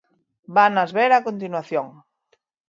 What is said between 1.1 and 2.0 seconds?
a continuación.